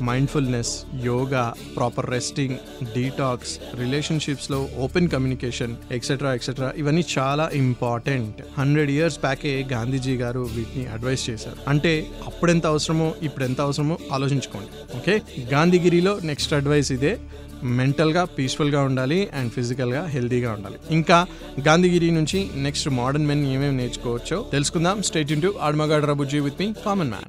mindfulness 0.03 0.71
yoga 1.05 1.43
proper 1.77 2.11
resting 2.11 2.57
detox 2.95 3.53
రిలేషన్షిప్స్లో 3.81 4.69
open 4.85 5.09
communication 5.09 5.75
etcetera 5.91 6.35
etcetera 6.39 6.73
ఇవన్నీ 6.77 7.05
చాలా 7.19 7.42
ఇంపార్టెంట్ 7.55 8.43
హండ్రెడ్ 8.59 8.91
ఇయర్స్ 8.91 9.19
బ్యాకే 9.19 9.67
గాంధీజీ 9.73 10.17
గారు 10.17 10.41
వీటిని 10.41 10.87
అడ్వైస్ 10.87 11.31
చేశారు. 11.31 11.57
అంటే 11.69 12.07
అప్పుడెంత 12.27 12.67
అవసరమో 12.67 13.15
ఇప్పుడు 13.23 13.45
ఎంత 13.45 13.61
అవసరమో 13.61 13.99
ఆలోచించుకోండి. 14.13 14.97
ఓకే 14.97 15.23
గాంధీగిరిలో 15.53 16.21
నెక్స్ట్ 16.25 16.53
అడ్వైస్ 16.53 16.93
ఇదే. 16.93 17.19
మెంటల్గా 17.65 18.25
పీస్ఫుల్గా 18.25 18.83
ఉండాలి 18.83 19.29
అండ్ 19.35 19.53
ఫిజికల్గా 19.53 20.07
హెల్దీగా 20.07 20.53
ఉండాలి. 20.53 20.75
ఇంకా 20.91 21.27
గాంధీగిరి 21.67 22.11
నుంచి 22.11 22.51
నెక్స్ట్ 22.55 22.89
మోడర్న్ 22.89 23.27
మెన్ 23.27 23.47
ఏమేమి 23.47 23.77
నేర్చుకోవచ్చో 23.77 24.47
తెలుసుకుందాం. 24.53 25.03
స్టేట్ 25.03 25.33
ఇంటూ 25.33 25.55
ఆడమగాడు 25.61 26.07
రబుజీ 26.07 26.39
with 26.39 26.57
me 26.61 26.75
common 26.85 27.11
man 27.11 27.29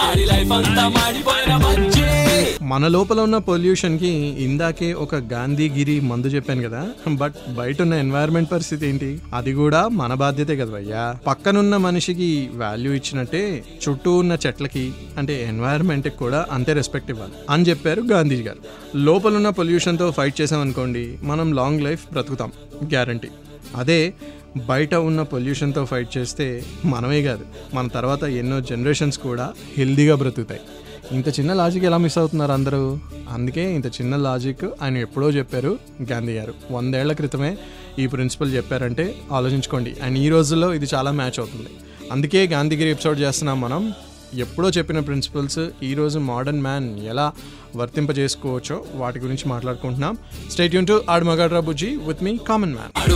Audi 0.00 0.24
life 0.24 0.52
అంతా 0.52 0.88
మాడిపోయిన 0.88 1.56
బజ్జి. 1.56 2.25
మన 2.62 2.88
లోపల 2.88 3.20
ఉన్న 3.20 3.38
పొల్యూషన్కి 3.38 4.08
ఇందాకే 4.46 4.92
ఒక 4.92 5.14
గాంధీగిరి 5.14 6.00
మందు 6.00 6.26
చెప్పాను 6.26 6.62
కదా. 6.62 6.90
బట్ 7.08 7.34
బయట 7.54 7.82
ఉన్న 7.82 7.94
ఎన్వైరన్మెంట్ 7.94 8.50
పరిస్థితి 8.50 8.86
ఏంటి? 8.86 9.20
అది 9.34 9.52
కూడా 9.52 9.88
మన 9.88 10.14
బాధ్యతే 10.14 10.56
కదా 10.56 10.72
భయ్యా. 10.72 11.16
పక్కనున్న 11.26 11.76
మనిషికి 11.76 12.50
వాల్యూ 12.54 12.92
ఇచ్చినట్టే 12.92 13.64
చుట్టూ 13.88 14.18
ఉన్న 14.18 14.36
చెట్లకి 14.46 14.92
అంటే 15.18 15.44
ఎన్వైరన్మెంట్ 15.48 16.08
కూడా 16.08 16.46
అంతే 16.50 16.72
రెస్పెక్ట్ 16.72 17.10
ఇవ్వాలి 17.10 17.32
అని 17.50 17.62
చెప్పారు 17.62 18.00
గాంధీ 18.00 18.42
గారు. 18.42 18.58
లోపల 18.96 19.36
ఉన్న 19.36 19.48
పొల్యూషన్తో 19.48 20.10
ఫైట్ 20.10 20.40
చేసామనుకోండి 20.40 21.18
మనం 21.22 21.52
లాంగ్ 21.52 21.82
లైఫ్ 21.82 22.06
బ్రతుకుతాం 22.12 22.52
గ్యారంటీ. 22.84 23.28
అదే 23.76 24.14
బయట 24.66 24.94
ఉన్న 24.94 25.22
పొల్యూషన్తో 25.22 25.84
ఫైట్ 25.84 26.18
చేస్తే 26.18 26.62
మనమే 26.84 27.22
కాదు 27.22 27.44
మన 27.74 27.86
తర్వాత 27.86 28.24
ఎన్నో 28.24 28.60
జనరేషన్స్ 28.60 29.18
కూడా 29.18 29.52
హెల్దీగా 29.76 30.14
బ్రతుకుతాయి. 30.14 30.60
ఇంత 31.12 31.28
చిన్న 31.28 31.52
లాజిక్ 31.52 31.84
ఎలా 31.84 31.96
మిస్ 31.96 32.18
అవుతున్నారు 32.18 32.52
అందరూ? 32.52 32.98
అందుకే 33.30 33.74
ఇంత 33.74 33.86
చిన్న 33.86 34.16
లాజిక్ 34.16 34.64
ఆయన 34.82 34.96
ఎప్పుడో 34.96 35.30
చెప్పారు 35.30 35.78
గాంధీ 36.12 36.32
గారు. 36.32 36.54
వందేళ్ళ 36.70 37.12
క్రితమే 37.12 37.56
ఈ 37.98 38.06
ప్రిన్సిపల్ 38.06 38.56
చెప్పారంటే 38.56 39.14
ఆలోచించుకోండి. 39.32 39.96
అండ్ 40.02 40.18
ఈ 40.18 40.28
రోజుల్లో 40.28 40.74
ఇది 40.74 40.86
చాలా 40.94 41.10
మ్యాచ్ 41.10 41.40
అవుతుంది. 41.40 41.68
అందుకే 42.12 42.46
గాంధీగిరి 42.46 42.90
ఎపిసోడ్ 42.90 43.20
చేస్తున్నాం 43.20 43.60
మనం. 43.60 43.92
ఎప్పుడో 44.34 44.70
చెప్పిన 44.70 45.00
ప్రిన్సిపల్స్ 45.00 45.58
ఈరోజు 45.82 46.18
మోడర్న్ 46.18 46.62
మ్యాన్ 46.62 47.00
ఎలా 47.00 47.32
వర్తింపజేసుకోవచ్చో 47.76 48.84
వాటి 48.94 49.18
గురించి 49.18 49.48
మాట్లాడుకుంటున్నాం. 49.48 50.18
స్టేట్ 50.50 50.74
యూన్ 50.74 50.86
టు 50.86 51.04
ఆడు 51.10 51.24
మగాడ్రా 51.24 51.60
బుజ్జి 51.60 51.86
విత్ 51.86 52.24
మీ 52.24 52.36
కామన్ 52.36 52.74
మ్యాన్ 52.74 52.90
ఆడు 52.96 53.14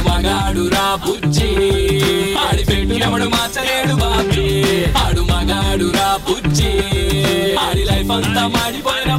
మగాడు 5.20 5.90
రా 5.90 6.16
బుజ్జి. 6.28 7.19
లైఫ్ 7.68 8.10
అంతా 8.10 8.46
మాడిపోయిన 8.46 9.10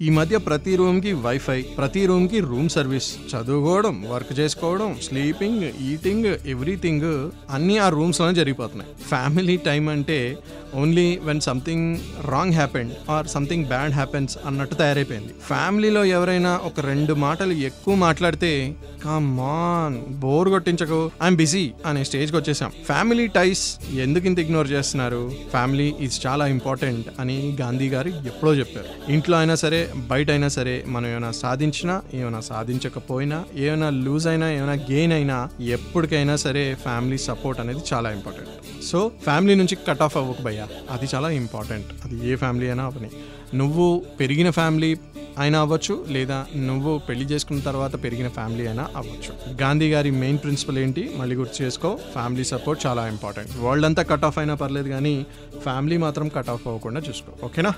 ఈ 0.00 0.10
మధ్య 0.10 0.36
ప్రతి 0.38 0.76
రూమ్కి 0.76 1.12
వైఫై 1.12 1.62
ప్రతి 1.62 2.06
రూమ్కి 2.06 2.40
రూమ్ 2.40 2.68
సర్వీస్ 2.68 3.08
చదువుకోవడం 3.32 4.04
వర్క్ 4.08 4.40
చేసుకోవడం 4.40 4.96
స్లీపింగ్ 5.02 5.62
ఈటింగ్ 5.62 6.26
ఎవ్రీథింగ్ 6.46 7.30
అన్నీ 7.50 7.76
ఆ 7.78 7.88
రూమ్స్లోనే 7.88 8.34
జరిగిపోతున్నాయి. 8.34 8.90
ఫ్యామిలీ 9.08 9.56
టైం 9.56 9.88
అంటే 9.88 10.38
only 10.74 11.18
when 11.22 11.40
something 11.40 11.98
wrong 12.28 12.52
happened 12.52 12.92
or 13.10 13.26
something 13.26 13.64
bad 13.64 13.92
happens 13.92 14.38
అన్నట్టు 14.46 14.74
తయారైపోయింది. 14.74 15.34
ఫ్యామిలీలో 15.46 16.04
ఎవరైనా 16.04 16.60
ఒక 16.64 16.80
రెండు 16.80 17.14
మాటలు 17.14 17.52
ఎక్కువ 17.52 17.94
మాట్లాడితే 17.94 18.76
కమాన్ 19.04 19.96
బోర్ 20.20 20.48
కొట్టించకు. 20.48 21.10
ఐఎమ్ 21.22 21.36
బిజీ 21.36 21.72
అనే 21.86 22.04
స్టేజ్కి 22.04 22.36
వచ్చేసాం. 22.36 22.70
ఫ్యామిలీ 22.86 23.26
టైస్ 23.26 23.78
ఎందుకు 23.94 24.26
ఇంత 24.26 24.38
ఇగ్నోర్ 24.38 24.70
చేస్తున్నారు? 24.70 25.32
ఫ్యామిలీ 25.50 25.94
ఈజ్ 26.00 26.26
చాలా 26.26 26.46
ఇంపార్టెంట్ 26.46 27.06
అని 27.20 27.56
గాంధీ 27.60 27.88
గారు 27.88 28.08
ఎప్పుడో 28.08 28.54
చెప్పారు. 28.54 29.12
ఇంట్లో 29.12 29.38
అయినా 29.38 29.54
సరే 29.54 29.92
బయట 29.96 30.30
అయినా 30.30 30.48
సరే 30.48 30.84
మనం 30.88 31.06
ఏమైనా 31.10 31.30
సాధించినా 31.30 32.02
ఏమైనా 32.14 32.40
సాధించకపోయినా 32.40 33.44
ఏమైనా 33.56 33.90
లూజ్ 33.90 34.26
అయినా 34.26 34.50
ఏమైనా 34.50 34.72
గెయిన్ 34.72 35.12
అయినా 35.12 35.48
ఎప్పటికైనా 35.60 36.36
సరే 36.36 36.74
ఫ్యామిలీ 36.74 37.18
సపోర్ట్ 37.18 37.60
అనేది 37.60 37.82
చాలా 37.92 38.10
ఇంపార్టెంట్ 38.10 38.50
సో 38.84 39.10
ఫ్యామిలీ 39.22 39.54
నుంచి 39.54 39.76
కట్ 39.88 40.02
ఆఫ్ 40.02 40.16
అవ్వకు 40.16 40.42
భయ్యా. 40.42 40.68
అది 40.90 41.06
చాలా 41.14 41.30
ఇంపార్టెంట్ 41.30 41.86
అది 42.04 42.30
ఏ 42.30 42.36
ఫ్యామిలీ 42.36 42.66
అయినా 42.66 42.84
అవని 42.84 43.10
నువ్వు 43.54 44.02
పెరిగిన 44.20 44.50
ఫ్యామిలీ 44.50 44.96
అయినా 45.38 45.60
అవ్వచ్చు 45.60 46.04
లేదా 46.08 46.46
నువ్వు 46.56 46.98
పెళ్ళి 46.98 47.24
చేసుకున్న 47.24 47.60
తర్వాత 47.60 48.04
పెరిగిన 48.04 48.28
ఫ్యామిలీ 48.28 48.66
అయినా 48.66 48.88
అవ్వచ్చు. 48.96 49.56
గాంధీ 49.62 49.90
గారి 49.90 50.10
మెయిన్ 50.10 50.38
ప్రిన్సిపల్ 50.38 50.78
ఏంటి? 50.78 51.10
మళ్ళీ 51.16 51.36
గుర్తు 51.36 51.62
చేసుకో 51.62 51.98
ఫ్యామిలీ 52.12 52.44
సపోర్ట్ 52.44 52.86
చాలా 52.86 53.08
ఇంపార్టెంట్. 53.08 53.50
వరల్డ్ 53.58 53.86
అంతా 53.86 54.02
కట్ 54.02 54.24
ఆఫ్ 54.24 54.38
అయినా 54.38 54.54
పర్లేదు 54.54 54.88
కానీ 54.88 55.26
ఫ్యామిలీ 55.62 55.96
మాత్రం 55.96 56.28
కట్ 56.28 56.50
ఆఫ్ 56.50 56.66
అవ్వకుండా 56.66 57.02
చూసుకో 57.08 57.46
ఓకేనా? 57.46 57.74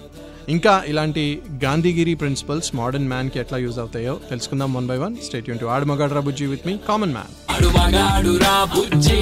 ఇంకా 0.48 0.84
ఇలాంటి 0.86 1.42
గాంధీగిరి 1.64 2.14
ప్రిన్సిపల్స్ 2.14 2.74
మోడర్న్ 2.74 3.08
మ్యాన్కి 3.08 3.38
ఎట్లా 3.38 3.58
యూజ్ 3.58 3.78
అవుతాయో 3.78 4.20
తెలుసుకుందాం 4.30 4.74
వన్ 4.74 4.86
బై 4.86 4.96
వన్. 4.96 5.16
స్టేట్ 5.16 5.48
యూన్ 5.48 5.60
టు 5.60 5.66
ఆడు 5.66 6.20
బుజ్జి 6.20 6.46
విత్ 6.46 6.66
మీ 6.66 6.78
కామన్ 6.88 7.12
మ్యాన్ 7.12 7.43
ఆడు 7.54 7.66
మగాడు 7.66 8.36
రా 8.36 8.64
బుజ్జి. 8.64 9.18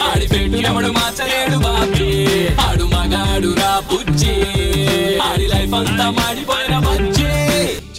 ఆడి 0.00 0.28
పెట్టు 0.28 0.56
ఎవడు 0.56 0.86
మార్చలేడు 0.86 1.58
బాబీ. 1.58 2.46
ఆడు 2.60 2.84
మగాడు 2.84 3.54
రా 3.54 3.82
బుజ్జి. 3.92 4.34
ఆడి 5.20 5.46
లైఫ్ 5.46 5.74
అంతా 5.74 6.10
మాడిపోయిన 6.10 6.78
బజ్జి. 6.78 7.24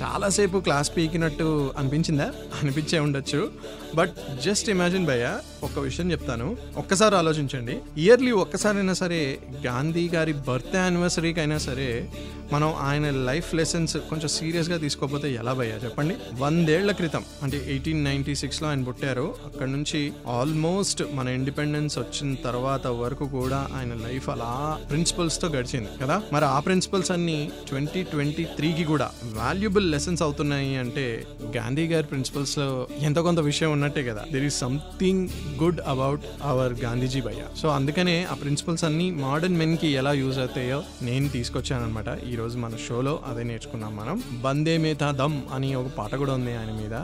చాలాసేపు 0.04 0.58
క్లాస్ 0.58 0.92
పీకినట్టు 0.98 1.74
అనిపించిందా? 1.78 2.32
అనిపించే 2.62 3.00
ఉండొచ్చు. 3.00 3.50
బట్ 3.96 4.14
జస్ట్ 4.46 4.70
ఇమాజిన్ 4.70 5.06
భయ్య 5.06 5.40
ఒక 5.64 5.80
విషయం 5.80 6.12
చెప్తాను. 6.12 6.58
ఒక్కసారి 6.78 7.16
ఆలోచించండి. 7.16 7.78
ఇయర్లీ 7.98 8.32
ఒక్కసారైనా 8.32 8.94
సరే 8.94 9.40
గాంధీ 9.66 10.10
గారి 10.10 10.34
బర్త్ 10.34 10.76
యానివర్సరీకి 10.76 11.40
అయినా 11.40 11.58
సరే 11.58 12.10
మనం 12.54 12.74
ఆయన 12.80 13.10
లైఫ్ 13.10 13.56
లెసన్స్ 13.56 13.98
కొంచెం 13.98 14.28
సీరియస్గా 14.28 14.78
తీసుకోకపోతే 14.78 15.34
ఎలా 15.34 15.54
భయ్యా 15.54 15.76
చెప్పండి? 15.76 16.16
వందేళ్ళ 16.38 16.92
క్రితం 16.92 17.24
అంటే 17.44 17.66
ఎయిటీన్ 17.68 18.04
నైన్టీ 18.04 18.36
సిక్స్లో 18.36 18.70
ఆయన 18.70 18.84
పుట్టారు. 18.84 19.36
అక్కడ 19.46 19.68
నుంచి 19.68 20.14
ఆల్మోస్ట్ 20.28 21.04
మన 21.14 21.28
ఇండిపెండెన్స్ 21.28 21.98
వచ్చిన 21.98 22.36
తర్వాత 22.36 22.88
వరకు 22.88 23.28
కూడా 23.28 23.68
ఆయన 23.76 23.94
లైఫ్ 23.94 24.30
అలా 24.30 24.80
ప్రిన్సిపల్స్తో 24.90 25.48
గడిచింది 25.48 25.90
కదా? 26.02 26.22
మరి 26.34 26.46
ఆ 26.46 26.60
ప్రిన్సిపల్స్ 26.60 27.12
అన్ని 27.12 27.52
ట్వంటీ 27.68 28.04
ట్వంటీ 28.04 28.44
త్రీకి 28.44 28.84
కూడా 28.84 29.12
వాల్యుబుల్ 29.26 29.92
లెసన్స్ 29.92 30.22
అవుతున్నాయి 30.22 30.78
అంటే 30.78 31.26
గాంధీ 31.56 31.88
గారి 31.88 32.08
ప్రిన్సిపల్స్ 32.08 32.60
ఎంత 32.60 33.10
ఎంతో 33.10 33.24
కొంత 33.24 33.40
విషయం 33.40 33.72
ఉన్నట్టే 33.80 34.04
కదా. 34.10 34.24
There 34.34 34.46
is 34.50 34.60
something 34.66 35.24
good 35.62 35.82
about 35.94 36.24
our 36.52 36.74
Gandhiji 36.84 37.22
భయ్య 37.28 37.44
సో 37.62 37.68
అందుకనే 37.78 38.16
ఆ 38.32 38.38
ప్రిన్సిపల్స్ 38.44 38.84
అన్ని 38.90 39.08
మోడర్న్ 39.26 39.58
మెన్కి 39.62 39.90
ఎలా 40.02 40.14
యూజ్ 40.22 40.40
అవుతాయో 40.44 40.80
నేను 41.10 41.28
తీసుకొచ్చాను 41.38 41.84
అనమాట 41.88 42.10
ఈ 42.32 42.36
రోజు 42.42 42.58
మన 42.64 42.78
షోలో 42.88 43.14
అదే 43.30 43.44
నేర్చుకున్నాం 43.52 43.94
మనం. 44.02 44.18
బందే 44.46 44.76
మేతా 44.86 45.10
దమ్ 45.22 45.38
అని 45.56 45.70
ఒక 45.82 45.90
పాట 45.98 46.16
కూడా 46.24 46.34
ఉంది 46.40 46.54
ఆయన 46.62 46.72
మీద. 46.82 46.96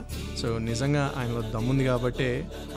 సో 0.41 0.50
నిజంగా 0.70 1.03
ఆయనలో 1.17 1.41
దమ్ 1.55 1.70
ఉంది 1.74 1.86
కాబట్టి 1.91 2.29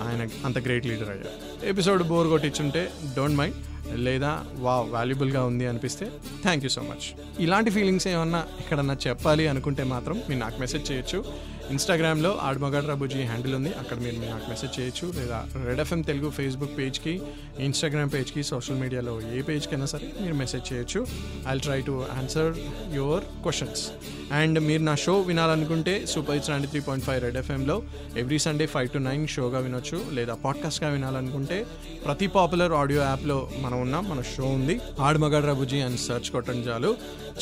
ఆయన 0.06 0.22
అంత 0.44 0.58
గ్రేట్ 0.66 0.86
లీడర్ 0.90 1.10
అయ్యారు. 1.14 1.34
ఎపిసోడ్ 1.72 2.04
బోర్ 2.12 2.28
కొట్టించుంటే 2.28 2.84
డోంట్ 3.16 3.38
మైండ్ 3.40 3.58
లేదా 4.06 4.30
వా 4.64 4.72
వాల్యుబుల్గా 4.94 5.42
ఉంది 5.50 5.66
అనిపిస్తే 5.66 6.06
థ్యాంక్ 6.42 6.64
యూ 6.64 6.70
సో 6.74 6.82
మచ్ 6.88 7.06
ఇలాంటి 7.44 7.70
ఫీలింగ్స్ 7.76 8.06
ఏమన్నా 8.14 8.40
ఎక్కడన్నా 8.60 8.96
చెప్పాలి 9.06 9.44
అనుకుంటే 9.52 9.84
మాత్రం 9.92 10.16
మీరు 10.28 10.40
నాకు 10.40 10.58
మెసేజ్ 10.60 10.84
చేయొచ్చు. 10.90 11.20
ఇన్స్టాగ్రామ్లో 11.70 12.38
ఆడమగడ్ 12.42 12.88
రబుజీ 12.88 13.22
హ్యాండిల్ 13.22 13.54
ఉంది. 13.54 13.72
అక్కడ 13.72 13.96
మీరు 13.96 14.16
నాకు 14.16 14.48
మెసేజ్ 14.48 14.80
చేయొచ్చు. 14.80 15.12
లేదా 15.20 15.46
రెడ్ 15.64 15.80
ఎఫ్ఎం 15.80 16.00
తెలుగు 16.00 16.30
ఫేస్బుక్ 16.30 16.78
పేజ్కి 16.78 17.22
ఇన్స్టాగ్రామ్ 17.58 18.10
పేజ్కి 18.14 18.42
సోషల్ 18.42 18.80
మీడియాలో 18.80 19.20
ఏ 19.34 19.42
పేజ్కైనా 19.42 19.86
సరే 19.86 20.12
మీరు 20.20 20.34
మెసేజ్ 20.34 20.72
చేయొచ్చు. 20.72 21.06
I 21.48 21.58
try 21.58 21.80
to 21.80 22.06
answer 22.18 22.54
your 22.94 23.24
questions 23.24 23.90
and 24.32 24.60
మీరు 24.60 24.82
నా 24.82 24.94
show 24.94 25.20
వినాలనుకుంటే 25.20 26.06
super 26.06 26.34
hits 26.34 26.50
ninety 26.50 26.68
three 26.68 26.80
point 26.80 27.06
five 27.06 27.22
red 27.22 27.36
ఎఫ్ఎంలో 27.36 27.82
every 28.16 28.38
Sunday 28.38 28.66
five 28.66 28.88
to 28.88 28.98
nine 28.98 29.28
షోగా 29.28 29.58
వినొచ్చు. 29.58 30.02
లేదా 30.12 30.34
పాడ్కాస్ట్గా 30.34 30.90
వినాలనుకుంటే 30.90 31.66
ప్రతి 32.04 32.26
పాపులర్ 32.26 32.72
ఆడియో 32.72 33.02
యాప్లో 33.02 33.50
మనం 33.60 33.80
ఉన్నాం. 33.80 34.08
మన 34.08 34.22
షో 34.22 34.44
ఉంది. 34.44 34.80
ఆడమగడ్ 35.00 35.46
రబుజీ 35.46 35.80
అని 35.80 35.98
సెర్చ్ 35.98 36.30
కొట్టడం 36.30 36.60
చాలు. 36.60 36.96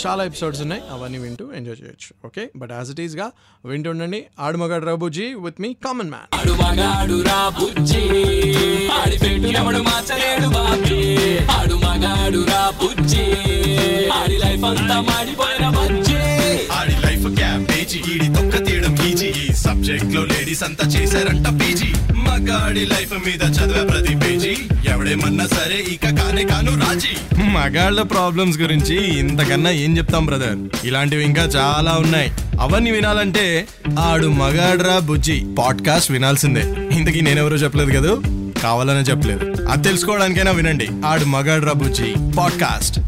చాలా 0.07 0.25
ఎపిసోడ్స్ 0.25 0.61
ఉన్నాయి 0.61 0.83
అవన్నీ 0.91 1.19
వింటూ 1.19 1.53
ఎంజాయ్ 1.53 1.76
చేయొచ్చు 1.83 2.26
ఓకే 2.26 2.50
బట్ 2.57 2.73
యాజ్ 2.73 2.91
ఇట్ 2.91 3.00
ఈస్గా 3.00 3.33
వింటుండండి 3.65 4.26
ఆడమగడ్ 4.41 4.85
రబుజీ 4.85 5.35
విత్ 5.35 5.61
మీ 5.61 5.76
కామన్ 5.85 6.11
మ్యాన్ 6.11 6.35
ఆడు 6.35 6.53
ఎవడు 9.57 9.79
మార్చలేడు 9.79 10.49
బాబీ. 10.49 11.00
లైఫ్ 14.38 14.65
అంతా 14.65 15.00
మాడిపోయిన 15.00 15.69
బజ్జి. 15.69 16.19
ఆడి 16.73 16.97
లైఫ్ 17.07 17.37
క్యాబేజీ 17.37 17.99
ఈడి 17.99 18.26
తొక్క 18.35 18.67
తీయడం 18.67 18.97
ఈజీ. 19.07 19.26
ఈ 19.26 19.53
సబ్జెక్ట్లో 19.53 20.25
లేడీస్ 20.25 20.62
అంతా 20.62 20.85
చేశారంట 20.87 21.47
పీజీ. 21.49 21.88
మగాడి 22.12 22.85
లైఫ్ 22.87 23.12
మీద 23.12 23.43
చదివే 23.43 23.85
ప్రతి 23.85 24.15
పేజీ 25.07 25.47
సరే 25.47 25.85
ఇక 25.89 26.23
కానే 26.23 26.45
కాను 26.45 26.81
రాజీ. 26.81 27.43
మగాళ్ళ 27.43 28.03
ప్రాబ్లమ్స్ 28.03 28.59
గురించి 28.59 29.19
ఇంతకన్నా 29.19 29.71
ఏం 29.71 29.99
చెప్తాం 29.99 30.27
బ్రదర్ 30.27 30.87
ఇలాంటివి 30.87 31.25
ఇంకా 31.25 31.43
చాలా 31.43 31.93
ఉన్నాయి. 31.93 32.33
అవన్నీ 32.61 32.91
వినాలంటే 32.91 33.67
ఆడు 33.99 34.27
మగాడ్రా 34.27 34.99
బుజ్జి. 34.99 35.47
పాడ్కాస్ట్ 35.59 36.11
వినాల్సిందే. 36.11 36.75
ఇంతకీ 36.97 37.21
నేనెవరో 37.21 37.57
చెప్పలేదు 37.57 37.91
కదా? 37.91 38.43
కావాలనే 38.63 39.01
చెప్పలేదు. 39.01 39.67
అది 39.71 39.89
తెలుసుకోవడానికైనా 39.89 40.51
వినండి. 40.51 40.89
ఆడు 41.07 41.25
మగాడ్రా 41.25 41.73
బుజ్జి. 41.73 42.15
పాడ్కాస్ట్ 42.39 43.01